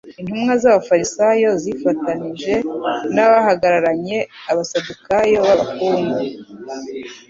[0.21, 2.53] Intumwa z'abafarisayo zifatanije
[3.13, 4.17] n'abahagaranye
[4.51, 6.17] abasadukayo b'abakungu